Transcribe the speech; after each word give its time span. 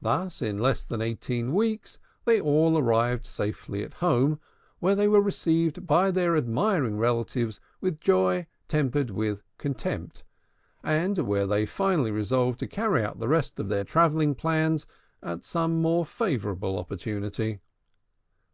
Thus 0.00 0.40
in 0.40 0.56
less 0.58 0.82
than 0.82 1.02
eighteen 1.02 1.52
weeks 1.52 1.98
they 2.24 2.40
all 2.40 2.78
arrived 2.78 3.26
safely 3.26 3.82
at 3.84 3.92
home, 4.00 4.40
where 4.78 4.94
they 4.94 5.06
were 5.06 5.20
received 5.20 5.86
by 5.86 6.10
their 6.10 6.38
admiring 6.38 6.96
relatives 6.96 7.60
with 7.78 8.00
joy 8.00 8.46
tempered 8.66 9.10
with 9.10 9.42
contempt, 9.58 10.24
and 10.82 11.18
where 11.18 11.46
they 11.46 11.66
finally 11.66 12.10
resolved 12.10 12.60
to 12.60 12.66
carry 12.66 13.04
out 13.04 13.18
the 13.18 13.28
rest 13.28 13.60
of 13.60 13.68
their 13.68 13.84
travelling 13.84 14.34
plans 14.34 14.86
at 15.22 15.44
some 15.44 15.82
more 15.82 16.06
favorable 16.06 16.78
opportunity. 16.78 17.60